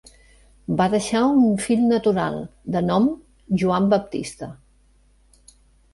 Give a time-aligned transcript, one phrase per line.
[0.79, 2.39] Va deixar un fill natural
[2.77, 3.07] de nom
[3.65, 4.51] Joan Baptista.